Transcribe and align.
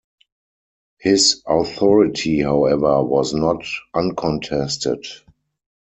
His 0.99 1.43
authority, 1.45 2.41
however, 2.41 3.03
was 3.03 3.35
not 3.35 3.63
uncontested. 3.93 5.05